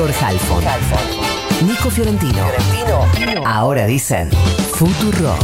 Flor 0.00 0.14
Halfon. 0.22 0.64
Nico 1.68 1.90
Fiorentino. 1.90 2.42
Ahora 3.44 3.84
dicen 3.84 4.30
Futuro. 4.72 5.36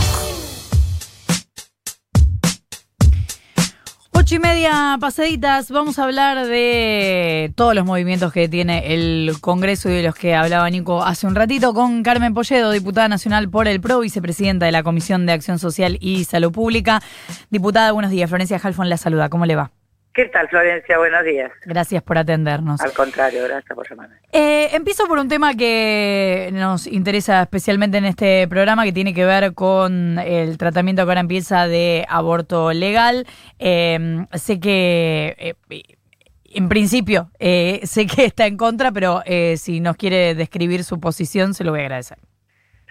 Ocho 4.12 4.34
y 4.34 4.38
media 4.38 4.96
pasaditas, 4.98 5.70
vamos 5.70 5.98
a 5.98 6.04
hablar 6.04 6.46
de 6.46 7.52
todos 7.54 7.74
los 7.74 7.84
movimientos 7.84 8.32
que 8.32 8.48
tiene 8.48 8.94
el 8.94 9.34
Congreso 9.42 9.90
y 9.90 9.96
de 9.96 10.02
los 10.04 10.14
que 10.14 10.34
hablaba 10.34 10.70
Nico 10.70 11.04
hace 11.04 11.26
un 11.26 11.34
ratito 11.34 11.74
con 11.74 12.02
Carmen 12.02 12.32
Polledo, 12.32 12.70
diputada 12.70 13.08
nacional 13.08 13.50
por 13.50 13.68
el 13.68 13.82
PRO, 13.82 14.00
vicepresidenta 14.00 14.64
de 14.64 14.72
la 14.72 14.82
Comisión 14.82 15.26
de 15.26 15.34
Acción 15.34 15.58
Social 15.58 15.98
y 16.00 16.24
Salud 16.24 16.50
Pública. 16.50 17.02
Diputada, 17.50 17.92
buenos 17.92 18.10
días. 18.10 18.30
Florencia 18.30 18.58
Halfon 18.62 18.88
la 18.88 18.96
saluda. 18.96 19.28
¿Cómo 19.28 19.44
le 19.44 19.54
va? 19.54 19.70
¿Qué 20.16 20.24
tal, 20.24 20.48
Florencia? 20.48 20.96
Buenos 20.96 21.24
días. 21.24 21.52
Gracias 21.66 22.02
por 22.02 22.16
atendernos. 22.16 22.80
Al 22.80 22.94
contrario, 22.94 23.44
gracias 23.44 23.76
por 23.76 23.86
llamarme. 23.86 24.16
Eh, 24.32 24.70
empiezo 24.72 25.06
por 25.06 25.18
un 25.18 25.28
tema 25.28 25.54
que 25.54 26.48
nos 26.54 26.86
interesa 26.86 27.42
especialmente 27.42 27.98
en 27.98 28.06
este 28.06 28.48
programa, 28.48 28.84
que 28.84 28.94
tiene 28.94 29.12
que 29.12 29.26
ver 29.26 29.52
con 29.52 30.18
el 30.18 30.56
tratamiento 30.56 31.04
que 31.04 31.10
ahora 31.10 31.20
empieza 31.20 31.68
de 31.68 32.06
aborto 32.08 32.72
legal. 32.72 33.26
Eh, 33.58 34.24
sé 34.32 34.58
que, 34.58 35.36
eh, 35.38 35.54
en 36.46 36.70
principio, 36.70 37.30
eh, 37.38 37.80
sé 37.82 38.06
que 38.06 38.24
está 38.24 38.46
en 38.46 38.56
contra, 38.56 38.92
pero 38.92 39.20
eh, 39.26 39.58
si 39.58 39.80
nos 39.80 39.98
quiere 39.98 40.34
describir 40.34 40.82
su 40.84 40.98
posición, 40.98 41.52
se 41.52 41.62
lo 41.62 41.72
voy 41.72 41.80
a 41.80 41.82
agradecer. 41.82 42.16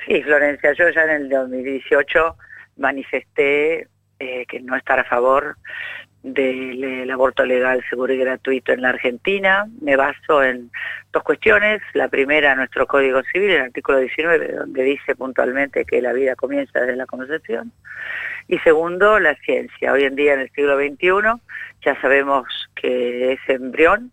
Sí, 0.05 0.21
Florencia, 0.21 0.73
yo 0.73 0.91
ya 0.91 1.01
en 1.05 1.09
el 1.09 1.29
2018 1.29 2.37
manifesté 2.77 3.87
eh, 4.20 4.45
que 4.48 4.62
no 4.62 4.76
estar 4.77 4.99
a 4.99 5.03
favor 5.03 5.57
del 6.25 6.84
el 6.84 7.11
aborto 7.11 7.45
legal, 7.45 7.84
seguro 7.88 8.11
y 8.11 8.17
gratuito 8.17 8.73
en 8.73 8.81
la 8.81 8.89
Argentina. 8.89 9.67
Me 9.79 9.95
baso 9.95 10.43
en 10.43 10.71
dos 11.13 11.21
cuestiones. 11.21 11.81
La 11.93 12.07
primera, 12.07 12.55
nuestro 12.55 12.87
Código 12.87 13.21
Civil, 13.31 13.51
el 13.51 13.62
artículo 13.62 13.99
19, 13.99 14.53
donde 14.53 14.84
dice 14.84 15.15
puntualmente 15.15 15.85
que 15.85 16.01
la 16.01 16.13
vida 16.13 16.35
comienza 16.35 16.79
desde 16.79 16.96
la 16.96 17.05
concepción. 17.05 17.71
Y 18.48 18.57
segundo, 18.59 19.20
la 19.20 19.35
ciencia. 19.35 19.93
Hoy 19.93 20.03
en 20.03 20.15
día, 20.15 20.34
en 20.34 20.41
el 20.41 20.51
siglo 20.51 20.77
XXI, 20.77 21.41
ya 21.85 22.01
sabemos 22.01 22.48
que 22.76 23.34
ese 23.34 23.53
embrión, 23.53 24.12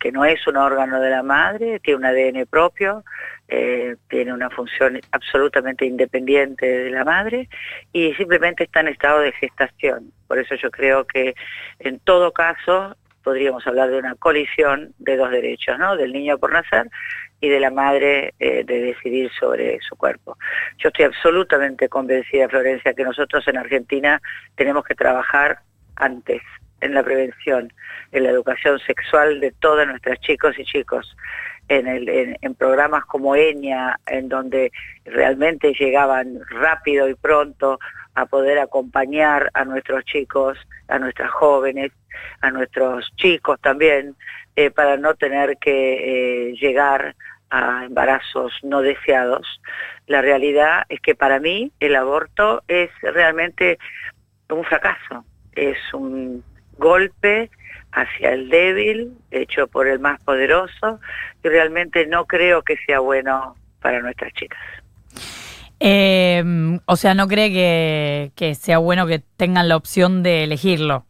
que 0.00 0.10
no 0.10 0.24
es 0.24 0.44
un 0.48 0.56
órgano 0.56 1.00
de 1.00 1.10
la 1.10 1.22
madre, 1.22 1.78
tiene 1.78 1.98
un 1.98 2.04
ADN 2.04 2.44
propio, 2.46 3.04
eh, 3.54 3.96
tiene 4.08 4.32
una 4.32 4.48
función 4.48 4.98
absolutamente 5.10 5.84
independiente 5.84 6.66
de 6.66 6.90
la 6.90 7.04
madre 7.04 7.50
y 7.92 8.14
simplemente 8.14 8.64
está 8.64 8.80
en 8.80 8.88
estado 8.88 9.20
de 9.20 9.32
gestación. 9.32 10.10
Por 10.26 10.38
eso 10.38 10.54
yo 10.54 10.70
creo 10.70 11.04
que 11.04 11.34
en 11.78 11.98
todo 11.98 12.32
caso 12.32 12.96
podríamos 13.22 13.66
hablar 13.66 13.90
de 13.90 13.98
una 13.98 14.14
colisión 14.14 14.94
de 14.98 15.18
dos 15.18 15.30
derechos, 15.30 15.78
¿no? 15.78 15.98
Del 15.98 16.14
niño 16.14 16.38
por 16.38 16.50
nacer 16.50 16.88
y 17.42 17.50
de 17.50 17.60
la 17.60 17.70
madre 17.70 18.32
eh, 18.40 18.64
de 18.64 18.80
decidir 18.80 19.30
sobre 19.38 19.78
su 19.80 19.96
cuerpo. 19.96 20.38
Yo 20.78 20.88
estoy 20.88 21.04
absolutamente 21.04 21.90
convencida, 21.90 22.48
Florencia, 22.48 22.94
que 22.94 23.04
nosotros 23.04 23.46
en 23.48 23.58
Argentina 23.58 24.18
tenemos 24.56 24.82
que 24.84 24.94
trabajar 24.94 25.58
antes 25.96 26.40
en 26.80 26.94
la 26.94 27.02
prevención, 27.02 27.70
en 28.12 28.22
la 28.22 28.30
educación 28.30 28.78
sexual 28.80 29.40
de 29.40 29.52
todas 29.52 29.86
nuestras 29.86 30.18
chicos 30.20 30.58
y 30.58 30.64
chicos, 30.64 31.14
en, 31.78 31.86
el, 31.86 32.36
en, 32.40 32.54
programas 32.54 33.06
como 33.06 33.34
EñA, 33.34 33.98
en 34.06 34.28
donde 34.28 34.70
realmente 35.04 35.72
llegaban 35.72 36.40
rápido 36.50 37.08
y 37.08 37.14
pronto 37.14 37.78
a 38.14 38.26
poder 38.26 38.58
acompañar 38.58 39.50
a 39.54 39.64
nuestros 39.64 40.04
chicos, 40.04 40.58
a 40.88 40.98
nuestras 40.98 41.30
jóvenes, 41.30 41.92
a 42.42 42.50
nuestros 42.50 43.10
chicos 43.16 43.58
también, 43.60 44.14
eh, 44.54 44.70
para 44.70 44.98
no 44.98 45.14
tener 45.14 45.56
que 45.56 46.50
eh, 46.50 46.54
llegar 46.60 47.16
a 47.48 47.84
embarazos 47.86 48.52
no 48.62 48.82
deseados. 48.82 49.60
La 50.06 50.20
realidad 50.20 50.84
es 50.90 51.00
que 51.00 51.14
para 51.14 51.40
mí 51.40 51.72
el 51.80 51.96
aborto 51.96 52.62
es 52.68 52.90
realmente 53.00 53.78
un 54.50 54.64
fracaso, 54.64 55.24
es 55.54 55.78
un 55.94 56.44
golpe 56.76 57.50
hacia 57.92 58.32
el 58.32 58.48
débil, 58.48 59.12
hecho 59.30 59.66
por 59.66 59.86
el 59.86 60.00
más 60.00 60.22
poderoso, 60.24 61.00
y 61.42 61.48
realmente 61.48 62.06
no 62.06 62.26
creo 62.26 62.62
que 62.62 62.76
sea 62.86 63.00
bueno 63.00 63.54
para 63.80 64.00
nuestras 64.00 64.32
chicas. 64.32 64.60
Eh, 65.80 66.42
o 66.86 66.96
sea, 66.96 67.14
¿no 67.14 67.26
cree 67.26 67.52
que, 67.52 68.30
que, 68.36 68.54
sea 68.54 68.78
bueno 68.78 69.06
que 69.06 69.20
tengan 69.36 69.68
la 69.68 69.76
opción 69.76 70.22
de 70.22 70.44
elegirlo? 70.44 71.06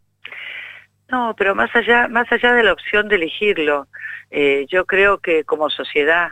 No, 1.10 1.34
pero 1.36 1.54
más 1.54 1.74
allá, 1.76 2.08
más 2.08 2.30
allá 2.32 2.54
de 2.54 2.62
la 2.62 2.72
opción 2.72 3.06
de 3.08 3.16
elegirlo, 3.16 3.86
eh, 4.30 4.64
yo 4.70 4.86
creo 4.86 5.18
que 5.18 5.44
como 5.44 5.68
sociedad, 5.68 6.30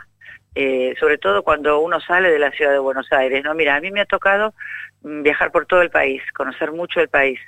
eh, 0.55 0.95
sobre 0.99 1.19
todo 1.19 1.43
cuando 1.43 1.79
uno 1.79 2.01
sale 2.01 2.31
de 2.31 2.39
la 2.39 2.49
ciudad 2.49 2.71
de 2.71 2.79
Buenos 2.79 3.11
Aires, 3.11 3.43
no, 3.43 3.53
mira, 3.53 3.75
a 3.75 3.79
mí 3.79 3.91
me 3.91 4.01
ha 4.01 4.05
tocado 4.05 4.55
viajar 5.03 5.51
por 5.51 5.67
todo 5.67 5.83
el 5.83 5.91
país, 5.91 6.23
conocer 6.33 6.71
mucho 6.71 6.99
el 6.99 7.09
país. 7.09 7.39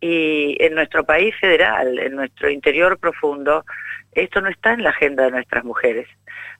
Y 0.00 0.56
en 0.60 0.74
nuestro 0.74 1.04
país 1.04 1.34
federal, 1.40 1.98
en 1.98 2.16
nuestro 2.16 2.50
interior 2.50 2.98
profundo, 2.98 3.64
esto 4.12 4.40
no 4.40 4.48
está 4.48 4.72
en 4.72 4.82
la 4.82 4.90
agenda 4.90 5.24
de 5.24 5.30
nuestras 5.30 5.64
mujeres. 5.64 6.08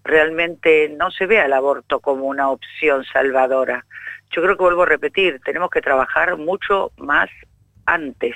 Realmente 0.02 0.94
no 0.96 1.10
se 1.10 1.26
ve 1.26 1.40
al 1.40 1.52
aborto 1.52 2.00
como 2.00 2.24
una 2.24 2.50
opción 2.50 3.04
salvadora. 3.04 3.84
Yo 4.30 4.42
creo 4.42 4.56
que 4.56 4.62
vuelvo 4.64 4.82
a 4.82 4.86
repetir, 4.86 5.40
tenemos 5.44 5.70
que 5.70 5.80
trabajar 5.80 6.36
mucho 6.36 6.90
más 6.96 7.30
antes 7.86 8.34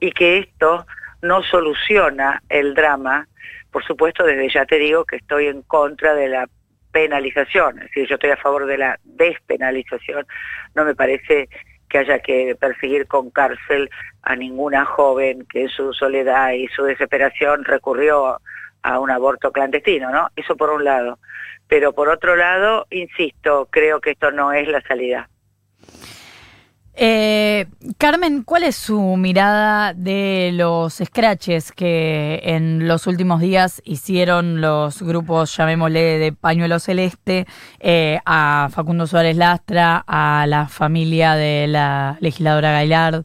y 0.00 0.12
que 0.12 0.38
esto 0.38 0.86
no 1.22 1.42
soluciona 1.42 2.42
el 2.48 2.74
drama. 2.74 3.26
Por 3.70 3.84
supuesto, 3.84 4.24
desde 4.24 4.48
ya 4.50 4.64
te 4.66 4.78
digo 4.78 5.04
que 5.04 5.16
estoy 5.16 5.48
en 5.48 5.62
contra 5.62 6.14
de 6.14 6.28
la 6.28 6.48
penalización, 6.92 7.78
es 7.78 7.84
decir, 7.86 8.06
yo 8.06 8.14
estoy 8.14 8.30
a 8.30 8.36
favor 8.36 8.66
de 8.66 8.78
la 8.78 9.00
despenalización, 9.02 10.24
no 10.76 10.84
me 10.84 10.94
parece 10.94 11.48
que 11.94 11.98
haya 12.00 12.18
que 12.18 12.56
perseguir 12.58 13.06
con 13.06 13.30
cárcel 13.30 13.88
a 14.22 14.34
ninguna 14.34 14.84
joven 14.84 15.46
que 15.48 15.62
en 15.62 15.68
su 15.68 15.92
soledad 15.92 16.50
y 16.50 16.66
su 16.66 16.82
desesperación 16.82 17.64
recurrió 17.64 18.40
a 18.82 18.98
un 18.98 19.12
aborto 19.12 19.52
clandestino, 19.52 20.10
¿no? 20.10 20.28
Eso 20.34 20.56
por 20.56 20.70
un 20.70 20.82
lado. 20.82 21.20
Pero 21.68 21.92
por 21.92 22.08
otro 22.08 22.34
lado, 22.34 22.88
insisto, 22.90 23.68
creo 23.70 24.00
que 24.00 24.10
esto 24.10 24.32
no 24.32 24.52
es 24.52 24.66
la 24.66 24.80
salida. 24.80 25.28
Eh, 26.96 27.66
Carmen, 27.98 28.44
¿cuál 28.44 28.62
es 28.62 28.76
su 28.76 29.16
mirada 29.16 29.94
de 29.94 30.50
los 30.54 30.94
scratches 31.04 31.72
que 31.72 32.40
en 32.44 32.86
los 32.86 33.08
últimos 33.08 33.40
días 33.40 33.82
hicieron 33.84 34.60
los 34.60 35.02
grupos, 35.02 35.56
llamémosle, 35.56 36.18
de 36.18 36.32
pañuelo 36.32 36.78
celeste, 36.78 37.46
eh, 37.80 38.20
a 38.24 38.68
Facundo 38.72 39.08
Suárez 39.08 39.36
Lastra, 39.36 40.04
a 40.06 40.46
la 40.46 40.68
familia 40.68 41.34
de 41.34 41.66
la 41.66 42.16
legisladora 42.20 42.70
Gailard? 42.70 43.24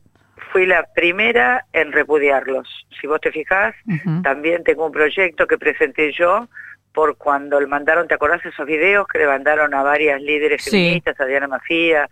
Fui 0.52 0.66
la 0.66 0.88
primera 0.96 1.66
en 1.74 1.92
repudiarlos. 1.92 2.68
Si 3.00 3.06
vos 3.06 3.22
te 3.22 3.32
fijás, 3.32 3.76
uh 3.86 3.92
-huh. 3.92 4.24
también 4.24 4.64
tengo 4.64 4.88
un 4.88 4.92
proyecto 4.92 5.46
que 5.46 5.60
presenté 5.60 6.12
yo 6.12 6.48
por 6.94 7.18
cuando 7.18 7.60
le 7.60 7.68
mandaron, 7.68 8.08
¿te 8.08 8.16
acordás 8.16 8.46
esos 8.46 8.66
videos 8.66 9.08
que 9.08 9.20
le 9.20 9.28
mandaron 9.28 9.74
a 9.74 9.84
varias 9.84 10.22
líderes 10.22 10.64
sí. 10.64 10.72
feministas, 10.72 11.20
a 11.20 11.26
Diana 11.26 11.48
Mafía 11.48 12.10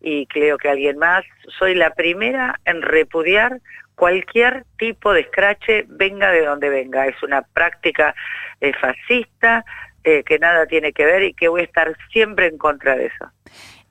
y 0.00 0.26
creo 0.26 0.58
que 0.58 0.68
alguien 0.68 0.98
más? 0.98 1.24
Soy 1.58 1.74
la 1.74 1.90
primera 1.90 2.58
en 2.64 2.82
repudiar 2.82 3.60
cualquier 3.94 4.64
tipo 4.78 5.12
de 5.12 5.20
escrache, 5.20 5.84
venga 5.88 6.30
de 6.30 6.44
donde 6.44 6.70
venga. 6.70 7.06
Es 7.06 7.22
una 7.22 7.42
práctica 7.42 8.14
eh, 8.60 8.72
fascista 8.80 9.64
eh, 10.04 10.22
que 10.24 10.38
nada 10.38 10.66
tiene 10.66 10.92
que 10.92 11.04
ver 11.04 11.22
y 11.22 11.34
que 11.34 11.48
voy 11.48 11.60
a 11.62 11.64
estar 11.64 11.94
siempre 12.10 12.46
en 12.46 12.56
contra 12.56 12.96
de 12.96 13.06
eso. 13.06 13.30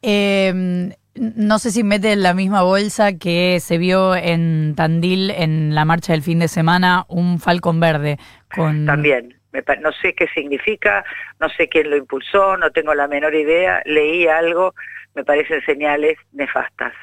Eh, 0.01 0.91
no 1.15 1.59
sé 1.59 1.71
si 1.71 1.83
mete 1.83 2.13
en 2.13 2.23
la 2.23 2.33
misma 2.33 2.63
bolsa 2.63 3.17
que 3.17 3.59
se 3.59 3.77
vio 3.77 4.15
en 4.15 4.73
Tandil 4.75 5.31
en 5.31 5.75
la 5.75 5.85
marcha 5.85 6.13
del 6.13 6.23
fin 6.23 6.39
de 6.39 6.47
semana 6.47 7.05
un 7.09 7.39
falcón 7.39 7.79
verde. 7.79 8.17
Con... 8.55 8.85
También 8.85 9.38
no 9.81 9.91
sé 10.01 10.13
qué 10.13 10.27
significa, 10.33 11.03
no 11.39 11.49
sé 11.49 11.67
quién 11.67 11.89
lo 11.89 11.97
impulsó, 11.97 12.57
no 12.57 12.71
tengo 12.71 12.93
la 12.93 13.07
menor 13.07 13.33
idea, 13.35 13.81
leí 13.85 14.27
algo, 14.27 14.73
me 15.15 15.23
parecen 15.23 15.61
señales 15.65 16.17
nefastas. 16.31 16.93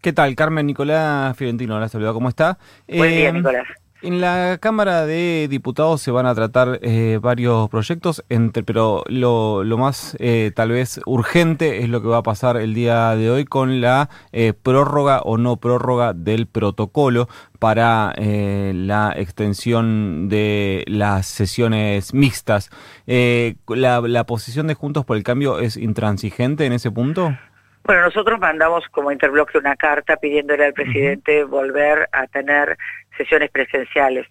¿Qué 0.00 0.12
tal? 0.12 0.34
Carmen 0.34 0.66
Nicolás 0.66 1.36
Fiorentino, 1.36 1.78
la 1.78 1.88
saluda, 1.88 2.12
¿cómo 2.12 2.28
está? 2.28 2.58
Buen 2.88 3.12
eh, 3.12 3.16
día, 3.16 3.32
Nicolás. 3.32 3.66
En 4.02 4.22
la 4.22 4.56
Cámara 4.58 5.04
de 5.04 5.46
Diputados 5.50 6.00
se 6.00 6.10
van 6.10 6.24
a 6.24 6.34
tratar 6.34 6.78
eh, 6.80 7.18
varios 7.20 7.68
proyectos, 7.68 8.24
entre, 8.30 8.62
pero 8.62 9.04
lo, 9.08 9.62
más 9.76 10.16
eh, 10.18 10.52
tal 10.56 10.70
vez 10.70 11.02
urgente 11.04 11.82
es 11.82 11.90
lo 11.90 12.00
que 12.00 12.08
va 12.08 12.18
a 12.18 12.22
pasar 12.22 12.56
el 12.56 12.72
día 12.72 13.14
de 13.14 13.30
hoy 13.30 13.44
con 13.44 13.82
la 13.82 14.08
eh, 14.32 14.54
prórroga 14.54 15.20
o 15.20 15.36
no 15.36 15.58
prórroga 15.58 16.14
del 16.14 16.46
protocolo 16.46 17.28
para 17.58 18.14
eh, 18.16 18.72
la 18.74 19.12
extensión 19.14 20.30
de 20.30 20.82
las 20.86 21.26
sesiones 21.26 22.14
mixtas. 22.14 22.70
La, 23.06 24.00
¿La 24.00 24.24
posición 24.24 24.66
de 24.66 24.74
Juntos 24.74 25.04
por 25.04 25.18
el 25.18 25.24
Cambio 25.24 25.58
es 25.58 25.76
intransigente 25.76 26.64
en 26.64 26.72
ese 26.72 26.90
punto? 26.90 27.36
Bueno, 27.84 28.02
nosotros 28.02 28.38
mandamos 28.38 28.86
como 28.88 29.10
interbloque 29.10 29.58
una 29.58 29.76
carta 29.76 30.16
pidiéndole 30.16 30.66
al 30.66 30.74
presidente 30.74 31.44
volver 31.44 32.08
a 32.12 32.26
tener 32.26 32.76
sesiones 33.16 33.50
presenciales. 33.50 34.26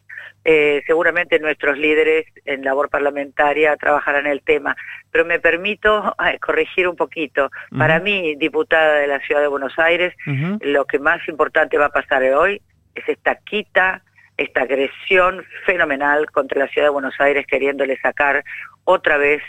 eh, 0.45 0.81
seguramente 0.87 1.37
nuestros 1.39 1.77
líderes 1.77 2.25
en 2.45 2.63
labor 2.63 2.89
parlamentaria 2.89 3.75
trabajarán 3.75 4.25
el 4.25 4.41
tema, 4.41 4.75
pero 5.11 5.25
me 5.25 5.39
permito 5.39 6.15
corregir 6.41 6.87
un 6.87 6.95
poquito. 6.95 7.51
Para 7.77 7.99
mí, 7.99 8.35
diputada 8.35 8.95
de 8.95 9.07
la 9.07 9.19
Ciudad 9.19 9.41
de 9.41 9.47
Buenos 9.47 9.77
Aires, 9.77 10.13
lo 10.61 10.85
que 10.85 10.97
más 10.99 11.27
importante 11.27 11.77
va 11.77 11.87
a 11.87 11.89
pasar 11.89 12.23
hoy 12.23 12.61
es 12.95 13.07
esta 13.07 13.35
quita, 13.35 14.01
esta 14.37 14.61
agresión 14.61 15.43
fenomenal 15.65 16.31
contra 16.31 16.59
la 16.59 16.67
Ciudad 16.69 16.87
de 16.87 16.91
Buenos 16.93 17.19
Aires 17.19 17.45
queriéndole 17.45 17.99
sacar 17.99 18.43
otra 18.85 19.17
vez 19.17 19.41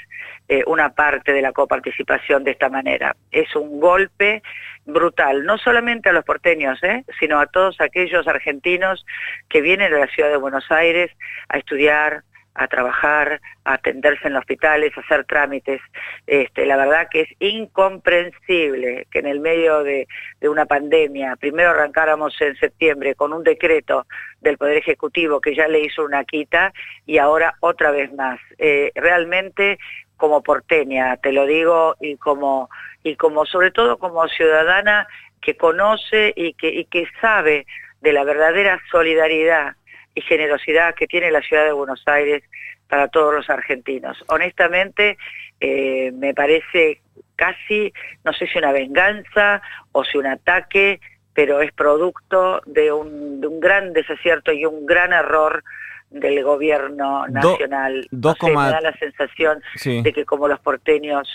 eh, 0.53 0.65
una 0.67 0.89
parte 0.89 1.33
de 1.33 1.43
la 1.43 1.53
coparticipación 1.53 2.43
de 2.43 2.51
esta 2.51 2.69
manera. 2.69 3.15
Es 3.31 3.55
un 3.55 3.79
golpe 3.79 4.43
brutal, 4.85 5.45
no 5.45 5.59
solamente 5.59 6.09
a 6.09 6.13
los 6.13 6.25
porteños, 6.25 6.83
¿eh? 6.83 7.05
sino 7.21 7.39
a 7.39 7.47
todos 7.47 7.81
aquellos 7.81 8.27
argentinos 8.27 9.07
que 9.49 9.61
vienen 9.61 9.95
a 9.95 9.99
la 9.99 10.09
ciudad 10.09 10.29
de 10.29 10.37
Buenos 10.37 10.69
Aires 10.73 11.13
a 11.51 11.59
estudiar, 11.59 12.25
a 12.55 12.67
trabajar, 12.67 13.41
a 13.65 13.75
atenderse 13.75 14.27
en 14.27 14.33
los 14.33 14.41
hospitales, 14.41 14.91
a 14.97 15.03
hacer 15.03 15.25
trámites. 15.25 15.81
Este, 16.27 16.67
la 16.67 16.77
verdad 16.77 17.07
que 17.09 17.21
es 17.21 17.29
incomprensible 17.39 19.07
que 19.09 19.21
en 19.21 19.27
el 19.27 19.39
medio 19.39 19.85
de, 19.85 20.09
una 20.43 20.67
pandemia, 20.67 21.37
primero 21.37 21.71
arrancáramos 21.71 22.35
en 22.41 22.57
septiembre 22.57 23.15
con 23.15 23.33
un 23.33 23.45
decreto 23.45 24.05
del 24.41 24.59
Poder 24.59 24.79
Ejecutivo 24.79 25.41
que 25.41 25.55
ya 25.55 25.69
le 25.69 25.79
hizo 25.79 26.05
una 26.05 26.25
quita 26.25 26.73
y 27.07 27.19
ahora 27.19 27.55
otra 27.61 27.93
vez 27.93 28.13
más. 28.15 28.41
Eh, 28.59 28.91
realmente 28.97 29.79
como 30.21 30.43
porteña, 30.43 31.17
te 31.17 31.33
lo 31.33 31.47
digo, 31.47 31.97
y 31.99 32.17
como, 32.17 32.69
y 33.03 33.17
como 33.17 33.47
sobre 33.47 33.71
todo 33.71 33.97
como 33.99 34.29
ciudadana 34.29 35.09
que 35.41 35.57
conoce 35.57 36.35
y 36.37 36.53
que, 36.53 36.69
y 36.69 36.85
que 36.85 37.07
sabe 37.23 37.67
de 38.03 38.13
la 38.13 38.23
verdadera 38.23 38.79
solidaridad 38.93 39.77
y 40.15 40.21
generosidad 40.21 40.95
que 40.95 41.07
tiene 41.07 41.31
la 41.31 41.41
ciudad 41.41 41.65
de 41.65 41.73
Buenos 41.73 42.03
Aires 42.07 42.43
para 42.87 43.09
todos 43.09 43.35
los 43.35 43.49
argentinos. 43.49 44.23
Honestamente, 44.27 45.17
eh, 45.59 46.13
me 46.13 46.35
parece 46.35 47.01
casi, 47.35 47.91
no 48.23 48.35
sé 48.35 48.47
si 48.47 48.59
una 48.59 48.73
venganza 48.73 49.63
o 49.93 50.05
si 50.05 50.19
un 50.19 50.27
ataque, 50.27 51.01
pero 51.33 51.63
es 51.63 51.73
producto 51.73 52.61
de 52.67 52.93
un, 52.93 53.41
de 53.41 53.47
un 53.47 53.59
gran 53.59 53.95
desacierto 53.95 54.53
y 54.53 54.67
un 54.67 54.85
gran 54.85 55.15
error 55.15 55.65
del 56.11 56.43
gobierno 56.43 57.27
nacional. 57.29 58.07
Do, 58.11 58.35
me 58.43 58.55
da 58.55 58.81
la 58.81 58.93
sensación 58.99 59.63
de 59.85 60.13
que 60.13 60.25
como 60.25 60.49
los 60.49 60.59
porteños 60.59 61.29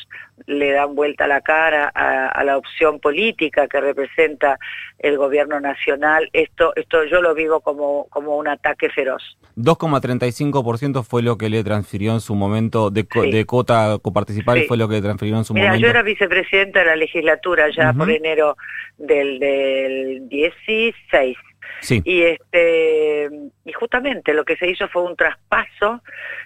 le 0.47 0.71
dan 0.71 0.95
vuelta 0.95 1.27
la 1.27 1.41
cara 1.41 1.91
a, 1.95 2.43
la 2.43 2.57
opción 2.57 2.99
política 2.99 3.67
que 3.67 3.79
representa 3.79 4.59
el 4.99 5.17
gobierno 5.17 5.59
nacional, 5.59 6.29
esto, 6.33 6.73
esto 6.75 7.05
yo 7.05 7.21
lo 7.21 7.33
vivo 7.33 7.61
como, 7.61 8.07
como 8.09 8.35
un 8.35 8.47
ataque 8.47 8.89
feroz. 8.89 9.37
2,35% 9.55 11.03
fue 11.03 11.21
lo 11.21 11.37
que 11.37 11.49
le 11.49 11.63
transfirió 11.63 12.11
en 12.11 12.19
su 12.19 12.35
momento 12.35 12.89
de, 12.91 13.07
de 13.31 13.45
cuota 13.45 13.97
coparticipar 14.01 14.57
y 14.57 14.67
fue 14.67 14.75
lo 14.75 14.89
que 14.89 14.95
le 14.95 15.01
transfirió 15.01 15.37
en 15.37 15.45
su 15.45 15.53
Mira, 15.53 15.67
momento. 15.67 15.85
Yo 15.85 15.89
era 15.89 16.01
vicepresidenta 16.03 16.79
de 16.79 16.85
la 16.85 16.95
legislatura 16.97 17.69
ya 17.69 17.93
por 17.93 18.11
enero 18.11 18.57
del, 18.97 19.39
del 19.39 20.27
16 20.27 21.35
y 22.03 22.21
este 22.23 23.29
y 23.63 23.73
justamente 23.73 24.33
lo 24.33 24.43
que 24.43 24.57
se 24.57 24.67
hizo 24.67 24.87
fue 24.87 25.03
un 25.03 25.15
traspaso 25.15 26.01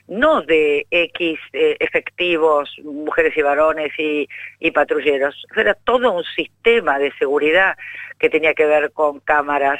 no 0.07 0.41
de 0.41 0.87
X 0.89 1.39
eh, 1.53 1.77
efectivos, 1.79 2.69
mujeres 2.83 3.35
y 3.37 3.41
varones 3.41 3.91
y, 3.97 4.27
patrulleros, 4.71 5.45
era 5.55 5.73
todo 5.73 6.11
un 6.11 6.23
sistema 6.35 6.99
de 6.99 7.11
seguridad 7.13 7.77
que 8.17 8.29
tenía 8.29 8.53
que 8.53 8.65
ver 8.65 8.91
con 8.91 9.19
cámaras, 9.19 9.79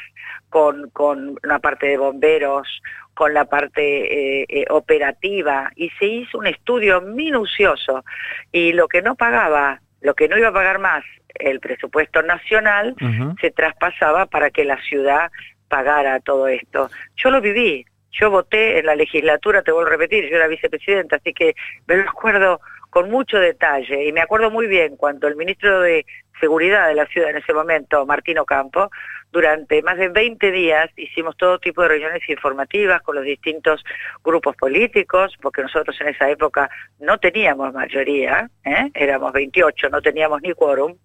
con, 0.49 0.89
con 0.91 1.37
una 1.43 1.59
parte 1.59 1.87
de 1.87 1.97
bomberos, 1.97 2.67
con 3.13 3.33
la 3.33 3.45
parte 3.45 4.41
eh, 4.41 4.45
eh, 4.47 4.65
operativa 4.69 5.71
y 5.75 5.89
se 5.99 6.05
hizo 6.05 6.37
un 6.37 6.47
estudio 6.47 7.01
minucioso 7.01 8.05
y 8.51 8.71
lo 8.71 8.87
que 8.87 9.01
no 9.01 9.15
pagaba, 9.15 9.81
lo 10.01 10.13
que 10.13 10.27
no 10.29 10.37
iba 10.37 10.49
a 10.49 10.53
pagar 10.53 10.79
más 10.79 11.03
el 11.35 11.59
presupuesto 11.59 12.21
nacional 12.21 12.95
se 13.39 13.51
traspasaba 13.51 14.25
para 14.25 14.49
que 14.49 14.65
la 14.65 14.81
ciudad 14.83 15.31
pagara 15.67 16.19
todo 16.19 16.47
esto. 16.47 16.89
Yo 17.15 17.29
lo 17.29 17.41
viví, 17.41 17.85
yo 18.11 18.29
voté 18.29 18.79
en 18.79 18.85
la 18.85 18.95
legislatura, 18.95 19.61
te 19.61 19.71
vuelvo 19.71 19.87
a 19.87 19.91
repetir, 19.91 20.29
yo 20.29 20.35
era 20.35 20.47
vicepresidenta, 20.47 21.17
así 21.17 21.33
que 21.33 21.55
me 21.87 21.97
lo 21.97 22.09
acuerdo 22.09 22.59
con 22.89 23.09
mucho 23.09 23.37
detalle 23.39 24.07
y 24.07 24.11
me 24.11 24.21
acuerdo 24.21 24.49
muy 24.49 24.67
bien 24.67 24.97
cuando 24.97 25.27
el 25.27 25.35
ministro 25.35 25.81
de 25.81 26.05
Seguridad 26.39 26.87
de 26.87 26.95
la 26.95 27.05
ciudad 27.07 27.31
en 27.31 27.37
ese 27.37 27.53
momento, 27.53 28.05
Martino 28.05 28.45
Campo, 28.45 28.89
durante 29.31 29.81
más 29.83 29.97
de 29.97 30.09
20 30.09 30.51
días 30.51 30.89
hicimos 30.95 31.37
todo 31.37 31.59
tipo 31.59 31.81
de 31.81 31.89
reuniones 31.89 32.27
informativas 32.27 33.01
con 33.01 33.15
los 33.15 33.25
distintos 33.25 33.83
grupos 34.23 34.55
políticos, 34.55 35.37
porque 35.41 35.61
nosotros 35.61 35.95
en 36.01 36.07
esa 36.07 36.29
época 36.29 36.69
no 36.99 37.17
teníamos 37.19 37.73
mayoría, 37.73 38.49
¿eh? 38.65 38.89
éramos 38.93 39.31
28, 39.33 39.89
no 39.89 40.01
teníamos 40.01 40.41
ni 40.41 40.53
quórum, 40.53 40.95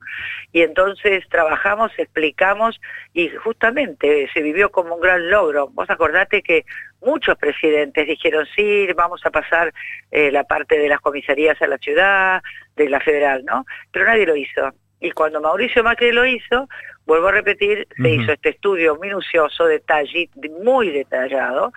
y 0.52 0.62
entonces 0.62 1.24
trabajamos, 1.28 1.92
explicamos, 1.98 2.80
y 3.12 3.28
justamente 3.28 4.28
se 4.32 4.40
vivió 4.40 4.70
como 4.70 4.94
un 4.94 5.00
gran 5.00 5.28
logro. 5.30 5.68
Vos 5.68 5.90
acordate 5.90 6.42
que 6.42 6.64
muchos 7.02 7.36
presidentes 7.36 8.06
dijeron, 8.06 8.46
sí, 8.56 8.88
vamos 8.96 9.20
a 9.24 9.30
pasar 9.30 9.72
eh, 10.10 10.30
la 10.30 10.44
parte 10.44 10.78
de 10.78 10.88
las 10.88 11.00
comisarías 11.00 11.60
a 11.60 11.66
la 11.66 11.78
ciudad, 11.78 12.42
de 12.76 12.88
la 12.88 13.00
federal, 13.00 13.44
¿no? 13.44 13.64
Pero 13.92 14.06
nadie 14.06 14.26
lo 14.26 14.36
hizo. 14.36 14.72
Y 15.00 15.10
cuando 15.10 15.40
Mauricio 15.40 15.84
Macri 15.84 16.12
lo 16.12 16.24
hizo, 16.24 16.66
vuelvo 17.06 17.28
a 17.28 17.32
repetir, 17.32 17.86
se 17.96 18.10
hizo 18.10 18.32
este 18.32 18.50
estudio 18.50 18.96
minucioso, 18.96 19.66
detalle, 19.66 20.28
muy 20.62 20.90
detallado, 20.90 21.72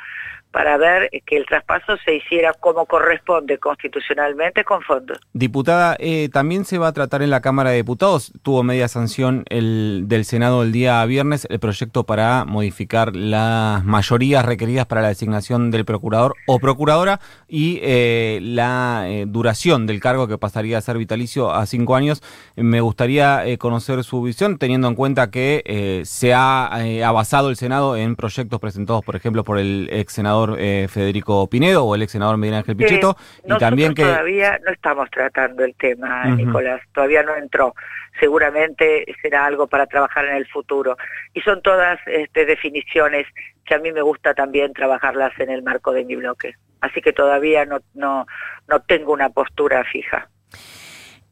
para 0.51 0.77
ver 0.77 1.09
que 1.25 1.37
el 1.37 1.45
traspaso 1.45 1.97
se 2.03 2.15
hiciera 2.15 2.53
como 2.53 2.85
corresponde 2.85 3.57
constitucionalmente 3.57 4.63
con 4.63 4.81
fondos. 4.81 5.19
Diputada, 5.33 5.95
eh, 5.99 6.29
también 6.31 6.65
se 6.65 6.77
va 6.77 6.87
a 6.87 6.93
tratar 6.93 7.21
en 7.21 7.29
la 7.29 7.41
Cámara 7.41 7.71
de 7.71 7.77
Diputados, 7.77 8.31
tuvo 8.41 8.63
media 8.63 8.87
sanción 8.87 9.43
el, 9.49 10.05
del 10.07 10.25
Senado 10.25 10.63
el 10.63 10.71
día 10.71 11.03
viernes, 11.05 11.47
el 11.49 11.59
proyecto 11.59 12.05
para 12.05 12.45
modificar 12.45 13.15
las 13.15 13.83
mayorías 13.83 14.45
requeridas 14.45 14.85
para 14.85 15.01
la 15.01 15.09
designación 15.09 15.71
del 15.71 15.85
procurador 15.85 16.33
o 16.47 16.59
procuradora 16.59 17.19
y 17.47 17.79
eh, 17.83 18.39
la 18.41 19.05
eh, 19.07 19.25
duración 19.27 19.85
del 19.85 19.99
cargo 19.99 20.27
que 20.27 20.37
pasaría 20.37 20.77
a 20.77 20.81
ser 20.81 20.97
vitalicio 20.97 21.51
a 21.51 21.65
cinco 21.65 21.95
años. 21.95 22.23
Me 22.55 22.81
gustaría 22.81 23.43
conocer 23.57 24.03
su 24.03 24.21
visión, 24.21 24.57
teniendo 24.57 24.87
en 24.87 24.95
cuenta 24.95 25.29
que 25.29 26.01
se 26.05 26.33
ha 26.33 27.11
basado 27.11 27.49
el 27.49 27.55
Senado 27.55 27.95
en 27.95 28.15
proyectos 28.15 28.59
presentados, 28.59 29.03
por 29.03 29.15
ejemplo, 29.15 29.43
por 29.43 29.59
el 29.59 29.89
ex 29.91 30.13
senador 30.13 30.36
eh, 30.57 30.87
Federico 30.89 31.47
Pinedo 31.47 31.85
o 31.85 31.95
el 31.95 32.01
ex 32.01 32.11
senador 32.11 32.37
Miguel 32.37 32.55
Ángel 32.55 32.75
Pichetto. 32.75 33.15
y 33.43 33.57
también 33.57 33.93
que 33.93 34.03
todavía 34.03 34.59
no 34.65 34.71
estamos 34.71 35.09
tratando 35.09 35.63
el 35.63 35.75
tema, 35.75 36.25
Nicolás, 36.25 36.81
todavía 36.93 37.23
no 37.23 37.35
entró. 37.35 37.73
Seguramente 38.19 39.05
será 39.21 39.45
algo 39.45 39.67
para 39.67 39.85
trabajar 39.85 40.25
en 40.25 40.35
el 40.35 40.47
futuro. 40.47 40.97
Y 41.33 41.41
son 41.41 41.61
todas 41.61 41.99
este, 42.07 42.45
definiciones 42.45 43.27
que 43.65 43.75
a 43.75 43.79
mí 43.79 43.91
me 43.91 44.01
gusta 44.01 44.33
también 44.33 44.73
trabajarlas 44.73 45.37
en 45.39 45.51
el 45.51 45.61
marco 45.61 45.91
de 45.91 46.05
mi 46.05 46.15
bloque. 46.15 46.55
Así 46.81 47.01
que 47.01 47.13
todavía 47.13 47.65
no, 47.65 47.79
no, 47.93 48.25
no 48.67 48.79
tengo 48.81 49.13
una 49.13 49.29
postura 49.29 49.83
fija. 49.83 50.29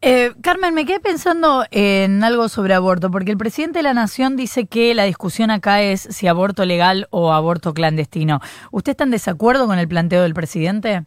Eh, 0.07 0.33
Carmen, 0.43 0.75
me 0.75 0.85
quedé 0.85 0.99
pensando 0.99 1.65
en 1.71 2.23
algo 2.23 2.47
sobre 2.47 2.75
aborto, 2.75 3.09
porque 3.09 3.31
el 3.31 3.39
presidente 3.39 3.79
de 3.79 3.83
la 3.83 3.95
Nación 3.95 4.35
dice 4.35 4.67
que 4.67 4.93
la 4.93 5.05
discusión 5.05 5.49
acá 5.49 5.81
es 5.81 5.99
si 5.99 6.27
aborto 6.27 6.63
legal 6.63 7.07
o 7.09 7.33
aborto 7.33 7.73
clandestino. 7.73 8.39
¿Usted 8.69 8.91
está 8.91 9.05
en 9.05 9.09
desacuerdo 9.09 9.65
con 9.65 9.79
el 9.79 9.87
planteo 9.87 10.21
del 10.21 10.35
presidente? 10.35 11.01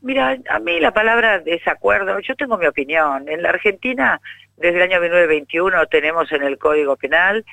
Mira, 0.00 0.38
a 0.48 0.58
mí 0.60 0.80
la 0.80 0.94
palabra 0.94 1.40
desacuerdo, 1.40 2.18
yo 2.20 2.34
tengo 2.36 2.56
mi 2.56 2.64
opinión. 2.64 3.28
En 3.28 3.42
la 3.42 3.50
Argentina, 3.50 4.18
desde 4.56 4.78
el 4.78 4.90
año 4.90 5.02
1921, 5.02 5.86
tenemos 5.88 6.32
en 6.32 6.42
el 6.42 6.56
Código 6.56 6.96
Penal 6.96 7.44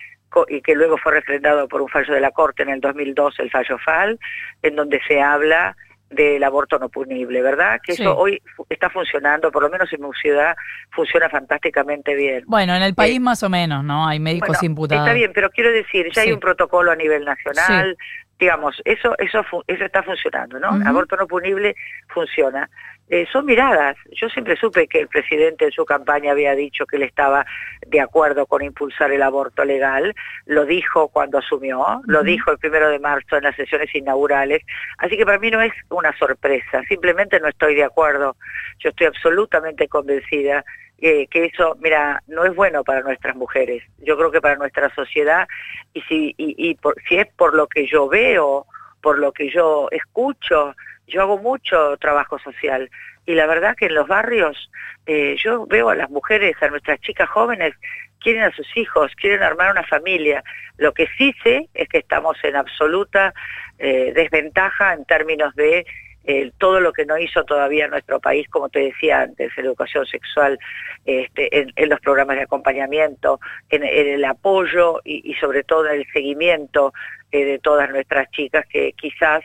y 0.48 0.62
que 0.62 0.76
luego 0.76 0.98
fue 0.98 1.12
refrendado 1.12 1.68
por 1.68 1.82
un 1.82 1.90
fallo 1.90 2.14
de 2.14 2.22
la 2.22 2.32
Corte 2.32 2.64
en 2.64 2.70
el 2.70 2.80
2002, 2.80 3.38
el 3.40 3.52
fallo 3.52 3.78
FAL, 3.80 4.18
en 4.62 4.78
donde 4.78 5.02
se 5.10 5.22
habla 5.22 5.76
del 6.12 6.44
aborto 6.44 6.78
no 6.78 6.90
punible, 6.90 7.42
¿verdad? 7.42 7.80
Que 7.82 7.94
eso 7.94 8.16
hoy 8.18 8.42
está 8.70 8.90
funcionando, 8.90 9.52
por 9.52 9.64
lo 9.64 9.70
menos 9.70 9.92
en 9.94 10.02
mi 10.02 10.10
ciudad 10.22 10.56
funciona 10.92 11.30
fantásticamente 11.30 12.16
bien. 12.16 12.44
Bueno, 12.48 12.76
en 12.76 12.84
el 12.84 12.94
país 12.94 13.18
eh, 13.18 13.22
más 13.22 13.42
o 13.44 13.50
menos, 13.50 13.84
¿no? 13.84 14.08
Hay 14.08 14.20
médicos 14.20 14.62
imputados. 14.62 15.04
Está 15.04 15.14
bien, 15.14 15.32
pero 15.34 15.50
quiero 15.50 15.72
decir, 15.72 16.08
ya 16.14 16.24
hay 16.24 16.34
un 16.34 16.40
protocolo 16.40 16.92
a 16.92 16.96
nivel 16.96 17.24
nacional, 17.24 17.98
digamos, 18.38 18.82
eso 18.86 19.16
eso 19.20 19.46
eso 19.68 19.86
está 19.86 20.04
funcionando, 20.04 20.60
¿no? 20.60 20.70
Aborto 20.86 21.16
no 21.16 21.28
punible 21.28 21.76
funciona. 22.08 22.70
Eh, 23.12 23.28
son 23.30 23.46
miradas. 23.46 23.98
Yo 24.14 24.30
siempre 24.30 24.56
supe 24.56 24.88
que 24.88 25.02
el 25.02 25.10
presidente 25.10 25.66
en 25.66 25.72
su 25.74 25.84
campaña 25.84 26.32
había 26.32 26.56
dicho 26.56 26.86
que 26.86 26.96
él 26.96 27.04
estaba 27.04 27.46
de 27.86 28.00
acuerdo 28.00 28.46
con 28.46 28.62
impulsar 28.62 29.12
el 29.12 29.22
aborto 29.22 29.66
legal. 29.66 30.16
Lo 30.46 30.64
dijo 30.64 31.10
cuando 31.10 31.40
asumió, 31.40 32.02
lo 32.06 32.24
dijo 32.24 32.52
el 32.52 32.58
primero 32.58 32.88
de 32.88 33.00
marzo 33.00 33.36
en 33.36 33.44
las 33.44 33.58
sesiones 33.58 33.94
inaugurales. 33.94 34.62
Así 34.98 35.18
que 35.18 35.26
para 35.26 35.40
mí 35.40 35.52
no 35.52 35.62
es 35.62 35.74
una 35.90 36.18
sorpresa. 36.18 36.84
Simplemente 36.88 37.38
no 37.42 37.50
estoy 37.50 37.76
de 37.76 37.84
acuerdo. 37.84 38.38
Yo 38.80 38.92
estoy 38.92 39.08
absolutamente 39.08 39.90
convencida 39.90 40.64
que 40.98 41.28
eso, 41.34 41.76
mira, 41.82 42.24
no 42.28 42.46
es 42.46 42.56
bueno 42.56 42.86
para 42.86 43.02
nuestras 43.02 43.36
mujeres. 43.36 43.84
Yo 43.98 44.16
creo 44.16 44.32
que 44.32 44.40
para 44.40 44.56
nuestra 44.56 44.94
sociedad, 44.96 45.50
y 45.94 46.02
si, 46.04 46.34
y, 46.38 46.70
y 46.70 46.76
por, 46.76 46.96
si 47.10 47.18
es 47.18 47.28
por 47.36 47.56
lo 47.56 47.68
que 47.68 47.88
yo 47.88 48.08
veo 48.08 48.68
por 49.02 49.20
lo 49.20 49.32
que 49.32 49.50
yo 49.50 49.88
escucho, 49.92 50.76
yo 51.12 51.22
hago 51.22 51.38
mucho 51.38 51.98
trabajo 51.98 52.40
social 52.40 52.90
y 53.26 53.36
la 53.36 53.46
verdad 53.46 53.76
que 53.76 53.86
en 53.88 53.96
los 53.96 54.08
barrios 54.08 54.72
eh, 55.06 55.36
yo 55.38 55.66
veo 55.68 55.90
a 55.90 55.96
las 55.96 56.10
mujeres, 56.10 56.56
a 56.62 56.70
nuestras 56.70 57.00
chicas 57.02 57.30
jóvenes, 57.30 57.74
quieren 58.20 58.44
a 58.44 58.52
sus 58.52 58.68
hijos, 58.76 59.12
quieren 59.16 59.44
armar 59.44 59.72
una 59.72 59.84
familia. 59.84 60.44
Lo 60.78 60.94
que 60.94 61.08
sí 61.18 61.34
sé 61.44 61.68
es 61.74 61.88
que 61.90 62.00
estamos 62.00 62.38
en 62.44 62.56
absoluta 62.56 63.34
eh, 63.80 64.12
desventaja 64.16 64.94
en 64.94 65.06
términos 65.06 65.56
de 65.56 65.86
eh, 66.24 66.52
todo 66.60 66.80
lo 66.80 66.94
que 66.94 67.06
no 67.06 67.18
hizo 67.18 67.44
todavía 67.44 67.88
nuestro 67.88 68.20
país, 68.20 68.48
como 68.50 68.70
te 68.70 68.80
decía 68.80 69.22
antes, 69.22 69.52
en 69.58 69.66
educación 69.66 70.06
sexual, 70.06 70.60
este, 71.06 71.50
en, 71.76 71.90
los 71.90 72.00
programas 72.00 72.38
de 72.38 72.44
acompañamiento, 72.44 73.40
en, 73.70 73.84
el 73.84 74.24
apoyo 74.24 75.00
y, 75.04 75.34
sobre 75.36 75.64
todo 75.64 75.88
en 75.88 76.02
el 76.02 76.08
seguimiento 76.14 76.94
de 77.32 77.60
todas 77.60 77.90
nuestras 77.90 78.30
chicas 78.32 78.66
que 78.68 78.94
quizás 78.94 79.42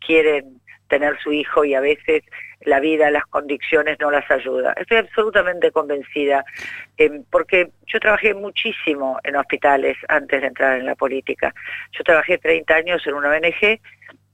quieren 0.00 0.57
tener 0.88 1.18
su 1.20 1.32
hijo 1.32 1.64
y 1.64 1.74
a 1.74 1.80
veces 1.80 2.22
la 2.62 2.80
vida, 2.80 3.10
las 3.10 3.24
condiciones 3.26 3.98
no 4.00 4.10
las 4.10 4.28
ayuda. 4.30 4.72
Estoy 4.72 4.98
absolutamente 4.98 5.70
convencida, 5.70 6.44
eh, 6.96 7.20
porque 7.30 7.70
yo 7.86 8.00
trabajé 8.00 8.34
muchísimo 8.34 9.18
en 9.22 9.36
hospitales 9.36 9.96
antes 10.08 10.40
de 10.40 10.48
entrar 10.48 10.78
en 10.78 10.86
la 10.86 10.94
política. 10.94 11.54
Yo 11.92 12.02
trabajé 12.04 12.38
30 12.38 12.74
años 12.74 13.06
en 13.06 13.14
una 13.14 13.30
ONG 13.30 13.80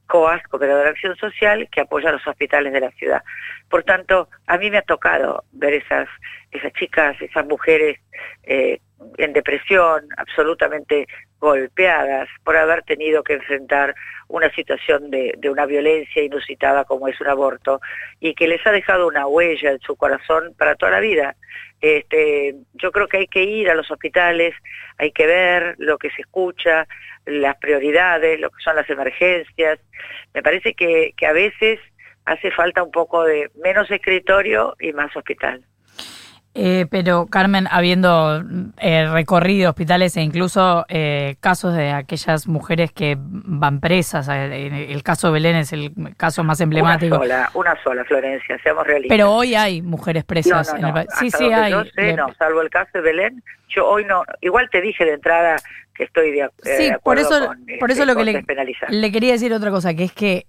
COAS, 0.07 0.43
Cooperadora 0.49 0.85
de 0.85 0.91
Acción 0.91 1.17
Social, 1.17 1.69
que 1.71 1.81
apoya 1.81 2.11
a 2.11 2.13
los 2.13 2.27
hospitales 2.27 2.73
de 2.73 2.81
la 2.81 2.91
ciudad. 2.93 3.23
Por 3.69 3.85
tanto, 3.85 4.29
a 4.47 4.59
mí 4.59 4.71
me 4.71 4.79
ha 4.79 4.83
tocado 4.83 5.45
ver 5.53 5.75
esas, 5.75 6.09
esas 6.51 6.73
chicas, 6.75 7.21
esas 7.21 7.47
mujeres 7.47 7.99
eh, 8.45 8.81
en 9.19 9.33
depresión, 9.33 10.07
absolutamente 10.17 11.07
golpeadas 11.45 12.27
por 12.43 12.57
haber 12.57 12.83
tenido 12.85 13.23
que 13.23 13.35
enfrentar 13.35 13.95
una 14.29 14.51
situación 14.55 15.11
de, 15.11 15.35
de, 15.37 15.51
una 15.51 15.67
violencia 15.67 16.23
inusitada 16.23 16.87
como 16.87 17.07
es 17.07 17.21
un 17.21 17.29
aborto 17.29 17.83
y 18.19 18.35
que 18.35 18.49
les 18.49 18.67
ha 18.67 18.73
dejado 18.73 19.07
una 19.07 19.27
huella 19.27 19.73
en 19.73 19.81
su 19.81 19.95
corazón 19.95 20.55
para 20.57 20.75
toda 20.75 20.93
la 20.93 21.01
vida. 21.01 21.37
Este, 21.83 22.55
yo 22.73 22.91
creo 22.93 23.09
que 23.09 23.19
hay 23.19 23.27
que 23.27 23.45
ir 23.45 23.69
a 23.69 23.75
los 23.75 23.91
hospitales, 23.91 24.55
hay 24.97 25.13
que 25.13 25.27
ver 25.27 25.75
lo 25.77 25.99
que 25.99 26.09
se 26.13 26.23
escucha, 26.23 26.89
las 27.27 27.57
prioridades, 27.57 28.41
lo 28.41 28.49
que 28.49 28.63
son 28.63 28.77
las 28.77 28.89
emergencias. 28.89 29.79
Me 30.33 30.43
parece 30.43 30.73
que, 30.73 31.13
que 31.15 31.27
a 31.27 31.33
veces 31.33 31.79
hace 32.25 32.51
falta 32.53 32.83
un 32.83 32.91
poco 32.91 33.23
de 33.25 33.51
menos 33.63 33.91
escritorio 33.91 34.75
y 34.81 34.95
más 34.95 35.15
hospital. 35.15 35.63
Eh, 36.57 36.87
pero 36.89 37.27
Carmen, 37.27 37.67
habiendo 37.69 38.41
eh, 38.79 39.09
recorrido 39.11 39.71
hospitales 39.71 40.17
e 40.17 40.23
incluso 40.23 40.87
eh, 40.89 41.35
casos 41.41 41.75
de 41.75 41.91
aquellas 41.91 42.47
mujeres 42.47 42.93
que 42.93 43.17
van 43.19 43.81
presas, 43.81 44.29
el 44.29 45.03
caso 45.03 45.27
de 45.27 45.33
Belén 45.33 45.57
es 45.57 45.73
el 45.73 45.93
caso 46.17 46.45
más 46.45 46.61
emblemático. 46.61 47.17
Una 47.17 47.25
sola, 47.25 47.51
una 47.55 47.83
sola, 47.83 48.05
Florencia, 48.05 48.57
seamos 48.63 48.87
realistas. 48.87 49.17
Pero 49.17 49.33
hoy 49.33 49.57
hay 49.57 49.83
mujeres 49.83 50.23
presas 50.23 50.73
en 50.75 50.85
el 50.85 50.93
país. 50.93 51.09
Sí, 51.19 51.29
sí, 51.29 51.53
hay. 51.53 51.73
no, 51.73 52.33
salvo 52.39 52.63
el 52.63 52.71
caso 52.71 52.91
de 52.95 53.01
Belén, 53.01 53.43
yo 53.69 53.89
hoy 53.89 54.05
no, 54.05 54.23
igual 54.41 54.69
te 54.71 54.81
dije 54.81 55.05
de 55.05 55.15
entrada 55.15 55.57
que 55.93 56.05
estoy 56.05 56.31
de, 56.33 56.49
sí, 56.63 56.91
por 57.03 57.19
eso, 57.19 57.53
por 57.79 57.91
eso 57.91 58.05
lo 58.05 58.17
que 58.17 58.25
le, 58.25 58.45
le, 58.89 59.13
quería 59.13 59.33
decir 59.33 59.53
otra 59.53 59.71
cosa, 59.71 59.95
que 59.95 60.05
es 60.05 60.13
que 60.13 60.47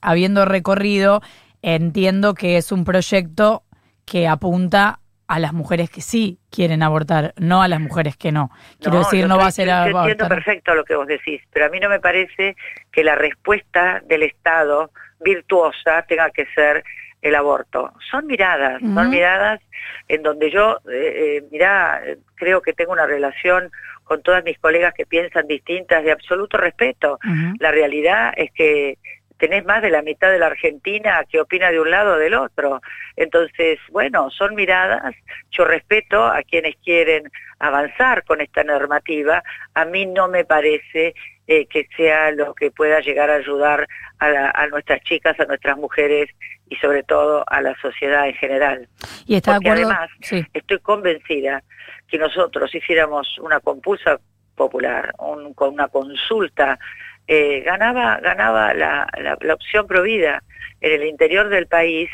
habiendo 0.00 0.46
recorrido, 0.46 1.20
entiendo 1.60 2.34
que 2.34 2.56
es 2.56 2.72
un 2.72 2.84
proyecto 2.84 3.62
que 4.06 4.28
apunta 4.28 5.00
a 5.28 5.38
las 5.40 5.52
mujeres 5.52 5.90
que 5.90 6.00
sí 6.00 6.38
quieren 6.50 6.82
abortar, 6.82 7.34
no 7.36 7.60
a 7.62 7.68
las 7.68 7.80
mujeres 7.80 8.16
que 8.16 8.30
no. 8.30 8.50
Quiero 8.80 8.98
decir, 8.98 9.26
no 9.26 9.36
va 9.36 9.46
a 9.46 9.50
ser 9.50 9.66
Yo 9.68 9.98
entiendo 9.98 10.28
perfecto 10.28 10.74
lo 10.74 10.84
que 10.84 10.94
vos 10.94 11.06
decís, 11.06 11.42
pero 11.52 11.66
a 11.66 11.68
mí 11.68 11.80
no 11.80 11.88
me 11.88 11.98
parece 11.98 12.56
que 12.92 13.02
la 13.02 13.16
respuesta 13.16 14.00
del 14.06 14.22
Estado 14.22 14.90
virtuosa 15.20 16.02
tenga 16.02 16.30
que 16.30 16.46
ser 16.54 16.84
el 17.22 17.34
aborto. 17.34 17.92
Son 18.10 18.26
miradas, 18.26 18.80
son 18.80 19.10
miradas 19.10 19.60
en 20.06 20.22
donde 20.22 20.50
yo, 20.50 20.78
eh, 20.88 21.38
eh, 21.38 21.44
mirá, 21.50 22.00
creo 22.36 22.62
que 22.62 22.72
tengo 22.72 22.92
una 22.92 23.06
relación 23.06 23.70
con 24.04 24.22
todas 24.22 24.44
mis 24.44 24.58
colegas 24.58 24.94
que 24.94 25.06
piensan 25.06 25.48
distintas 25.48 26.04
de 26.04 26.12
absoluto 26.12 26.56
respeto. 26.56 27.18
La 27.58 27.72
realidad 27.72 28.32
es 28.36 28.52
que 28.52 28.98
tenés 29.38 29.64
más 29.64 29.82
de 29.82 29.90
la 29.90 30.02
mitad 30.02 30.30
de 30.30 30.38
la 30.38 30.46
Argentina 30.46 31.24
que 31.28 31.40
opina 31.40 31.70
de 31.70 31.80
un 31.80 31.90
lado 31.90 32.14
o 32.14 32.18
del 32.18 32.34
otro. 32.34 32.80
Entonces, 33.16 33.78
bueno, 33.90 34.30
son 34.30 34.54
miradas, 34.54 35.14
yo 35.50 35.64
respeto 35.64 36.24
a 36.24 36.42
quienes 36.42 36.76
quieren 36.84 37.30
avanzar 37.58 38.24
con 38.24 38.40
esta 38.40 38.64
normativa, 38.64 39.42
a 39.74 39.84
mí 39.84 40.06
no 40.06 40.28
me 40.28 40.44
parece 40.44 41.14
eh, 41.46 41.66
que 41.66 41.88
sea 41.96 42.30
lo 42.32 42.54
que 42.54 42.70
pueda 42.70 43.00
llegar 43.00 43.30
a 43.30 43.36
ayudar 43.36 43.86
a, 44.18 44.66
nuestras 44.68 45.00
chicas, 45.02 45.38
a 45.38 45.44
nuestras 45.44 45.76
mujeres 45.76 46.30
y 46.68 46.76
sobre 46.76 47.02
todo 47.02 47.44
a 47.46 47.60
la 47.60 47.74
sociedad 47.80 48.26
en 48.26 48.34
general. 48.34 48.88
Y 49.26 49.36
está 49.36 49.54
Porque 49.54 49.70
además 49.70 50.10
estoy 50.52 50.78
convencida 50.80 51.62
que 52.08 52.18
nosotros 52.18 52.74
hiciéramos 52.74 53.38
una 53.38 53.60
compulsa 53.60 54.18
popular, 54.54 55.12
con 55.54 55.74
una 55.74 55.88
consulta 55.88 56.78
eh, 57.26 57.60
ganaba, 57.60 58.20
ganaba 58.20 58.74
la, 58.74 59.08
la, 59.18 59.54
opción 59.54 59.86
provida 59.86 60.42
en 60.80 60.92
el 60.92 61.04
interior 61.04 61.48
del 61.48 61.66
país. 61.66 62.08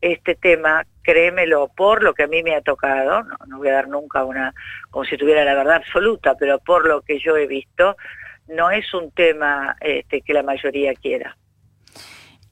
Este 0.00 0.34
tema, 0.34 0.84
créemelo, 1.02 1.70
por 1.74 2.02
lo 2.02 2.14
que 2.14 2.24
a 2.24 2.26
mí 2.26 2.42
me 2.42 2.54
ha 2.54 2.60
tocado, 2.60 3.22
no, 3.22 3.36
no 3.46 3.58
voy 3.58 3.68
a 3.68 3.74
dar 3.74 3.88
nunca 3.88 4.24
una, 4.24 4.52
como 4.90 5.04
si 5.04 5.16
tuviera 5.16 5.44
la 5.44 5.54
verdad 5.54 5.76
absoluta, 5.76 6.34
pero 6.38 6.58
por 6.58 6.86
lo 6.86 7.00
que 7.02 7.18
yo 7.18 7.36
he 7.36 7.46
visto, 7.46 7.96
no 8.48 8.70
es 8.70 8.92
un 8.94 9.10
tema 9.10 9.76
este, 9.80 10.20
que 10.20 10.34
la 10.34 10.42
mayoría 10.42 10.94
quiera. 10.94 11.36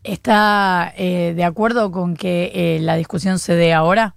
¿Está 0.02 0.92
eh, 0.96 1.32
de 1.34 1.44
acuerdo 1.44 1.90
con 1.90 2.14
que 2.14 2.52
eh, 2.54 2.78
la 2.80 2.96
discusión 2.96 3.38
se 3.38 3.54
dé 3.54 3.72
ahora? 3.72 4.14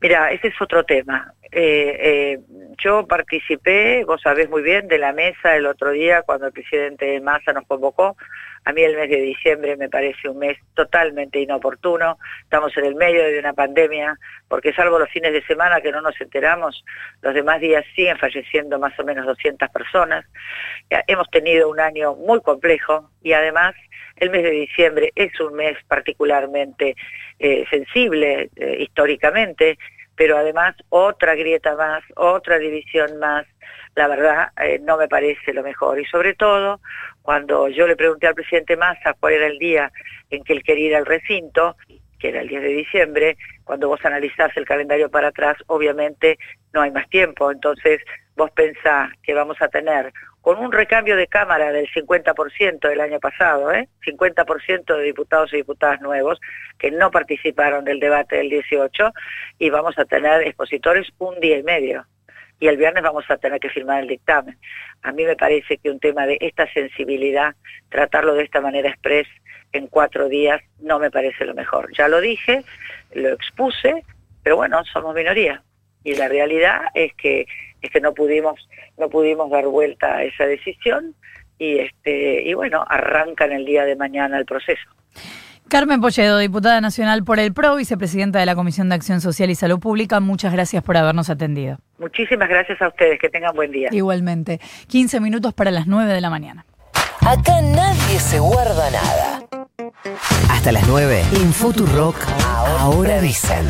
Mira, 0.00 0.30
ese 0.30 0.48
es 0.48 0.54
otro 0.60 0.84
tema. 0.84 1.34
Eh, 1.50 1.96
eh, 2.00 2.40
yo 2.82 3.06
participé, 3.06 4.04
vos 4.04 4.20
sabés 4.20 4.48
muy 4.50 4.62
bien, 4.62 4.86
de 4.86 4.98
la 4.98 5.12
mesa 5.12 5.56
el 5.56 5.66
otro 5.66 5.90
día 5.90 6.22
cuando 6.22 6.46
el 6.46 6.52
presidente 6.52 7.20
Massa 7.20 7.52
nos 7.52 7.66
convocó. 7.66 8.16
A 8.64 8.72
mí 8.72 8.82
el 8.82 8.96
mes 8.96 9.08
de 9.08 9.20
diciembre 9.20 9.76
me 9.76 9.88
parece 9.88 10.28
un 10.28 10.38
mes 10.38 10.58
totalmente 10.74 11.40
inoportuno. 11.40 12.18
Estamos 12.42 12.76
en 12.76 12.84
el 12.84 12.94
medio 12.96 13.22
de 13.24 13.38
una 13.38 13.54
pandemia, 13.54 14.18
porque 14.46 14.74
salvo 14.74 14.98
los 14.98 15.08
fines 15.10 15.32
de 15.32 15.42
semana 15.44 15.80
que 15.80 15.90
no 15.90 16.02
nos 16.02 16.20
enteramos, 16.20 16.84
los 17.22 17.32
demás 17.32 17.60
días 17.60 17.84
siguen 17.96 18.18
falleciendo 18.18 18.78
más 18.78 18.98
o 18.98 19.04
menos 19.04 19.24
200 19.26 19.70
personas. 19.70 20.26
Hemos 21.06 21.30
tenido 21.30 21.70
un 21.70 21.80
año 21.80 22.14
muy 22.14 22.40
complejo 22.42 23.10
y 23.22 23.32
además 23.32 23.74
el 24.16 24.30
mes 24.30 24.42
de 24.42 24.50
diciembre 24.50 25.12
es 25.14 25.38
un 25.40 25.54
mes 25.54 25.76
particularmente 25.86 26.96
eh, 27.38 27.64
sensible 27.70 28.50
eh, 28.56 28.76
históricamente 28.80 29.78
pero 30.18 30.36
además 30.36 30.74
otra 30.88 31.36
grieta 31.36 31.76
más, 31.76 32.02
otra 32.16 32.58
división 32.58 33.18
más, 33.20 33.46
la 33.94 34.08
verdad 34.08 34.48
eh, 34.60 34.80
no 34.82 34.98
me 34.98 35.06
parece 35.06 35.54
lo 35.54 35.62
mejor. 35.62 36.00
Y 36.00 36.04
sobre 36.06 36.34
todo, 36.34 36.80
cuando 37.22 37.68
yo 37.68 37.86
le 37.86 37.94
pregunté 37.94 38.26
al 38.26 38.34
presidente 38.34 38.76
Massa 38.76 39.14
cuál 39.18 39.34
era 39.34 39.46
el 39.46 39.58
día 39.58 39.92
en 40.30 40.42
que 40.42 40.54
él 40.54 40.64
quería 40.64 40.88
ir 40.88 40.96
al 40.96 41.06
recinto, 41.06 41.76
que 42.18 42.28
era 42.28 42.40
el 42.40 42.48
10 42.48 42.62
de 42.62 42.68
diciembre, 42.68 43.36
cuando 43.64 43.88
vos 43.88 44.04
analizás 44.04 44.56
el 44.56 44.64
calendario 44.64 45.10
para 45.10 45.28
atrás, 45.28 45.56
obviamente 45.66 46.38
no 46.72 46.82
hay 46.82 46.90
más 46.90 47.08
tiempo. 47.08 47.50
Entonces, 47.50 48.00
vos 48.36 48.50
pensás 48.52 49.10
que 49.22 49.34
vamos 49.34 49.56
a 49.60 49.68
tener 49.68 50.12
con 50.40 50.58
un 50.58 50.72
recambio 50.72 51.16
de 51.16 51.26
Cámara 51.26 51.72
del 51.72 51.88
50% 51.88 52.88
del 52.88 53.00
año 53.00 53.18
pasado, 53.20 53.72
¿eh? 53.72 53.88
50% 54.06 54.96
de 54.96 55.02
diputados 55.02 55.52
y 55.52 55.56
diputadas 55.56 56.00
nuevos 56.00 56.40
que 56.78 56.90
no 56.90 57.10
participaron 57.10 57.84
del 57.84 58.00
debate 58.00 58.36
del 58.36 58.48
18 58.48 59.12
y 59.58 59.70
vamos 59.70 59.98
a 59.98 60.04
tener 60.04 60.42
expositores 60.42 61.08
un 61.18 61.38
día 61.40 61.58
y 61.58 61.62
medio. 61.62 62.06
Y 62.60 62.68
el 62.68 62.76
viernes 62.76 63.02
vamos 63.02 63.24
a 63.28 63.36
tener 63.36 63.60
que 63.60 63.68
firmar 63.68 64.02
el 64.02 64.08
dictamen. 64.08 64.58
A 65.02 65.12
mí 65.12 65.24
me 65.24 65.36
parece 65.36 65.76
que 65.76 65.90
un 65.90 66.00
tema 66.00 66.26
de 66.26 66.38
esta 66.40 66.72
sensibilidad, 66.72 67.54
tratarlo 67.88 68.34
de 68.34 68.44
esta 68.44 68.60
manera 68.60 68.88
express 68.88 69.28
en 69.72 69.86
cuatro 69.86 70.28
días, 70.28 70.60
no 70.80 70.98
me 70.98 71.10
parece 71.10 71.44
lo 71.44 71.54
mejor. 71.54 71.90
Ya 71.96 72.08
lo 72.08 72.20
dije, 72.20 72.64
lo 73.14 73.30
expuse, 73.30 74.04
pero 74.42 74.56
bueno, 74.56 74.82
somos 74.84 75.14
minoría. 75.14 75.62
Y 76.04 76.14
la 76.14 76.28
realidad 76.28 76.82
es 76.94 77.12
que 77.14 77.46
es 77.80 77.90
que 77.90 78.00
no 78.00 78.12
pudimos 78.12 78.68
no 78.96 79.08
pudimos 79.08 79.50
dar 79.50 79.66
vuelta 79.66 80.16
a 80.16 80.24
esa 80.24 80.46
decisión 80.46 81.14
y 81.58 81.78
este 81.78 82.42
y 82.42 82.54
bueno 82.54 82.84
arrancan 82.88 83.52
el 83.52 83.64
día 83.64 83.84
de 83.84 83.94
mañana 83.94 84.36
el 84.36 84.44
proceso 84.44 84.90
Carmen 85.68 86.00
Polledo, 86.00 86.38
diputada 86.38 86.80
nacional 86.80 87.24
por 87.24 87.38
el 87.38 87.52
PRO, 87.52 87.76
vicepresidenta 87.76 88.38
de 88.38 88.46
la 88.46 88.54
Comisión 88.54 88.88
de 88.88 88.94
Acción 88.94 89.20
Social 89.20 89.50
y 89.50 89.54
Salud 89.54 89.78
Pública, 89.78 90.18
muchas 90.18 90.50
gracias 90.50 90.82
por 90.82 90.96
habernos 90.96 91.28
atendido. 91.28 91.76
Muchísimas 91.98 92.48
gracias 92.48 92.80
a 92.80 92.88
ustedes, 92.88 93.20
que 93.20 93.28
tengan 93.28 93.54
buen 93.54 93.70
día. 93.70 93.90
Igualmente, 93.92 94.60
15 94.86 95.20
minutos 95.20 95.52
para 95.52 95.70
las 95.70 95.86
9 95.86 96.10
de 96.10 96.22
la 96.22 96.30
mañana. 96.30 96.64
Acá 97.20 97.60
nadie 97.60 98.18
se 98.18 98.38
guarda 98.38 98.90
nada. 98.90 99.57
Hasta 100.48 100.72
las 100.72 100.86
9, 100.86 101.24
en 101.32 101.52
Rock, 101.94 102.16
ahora 102.44 103.20
dicen. 103.20 103.68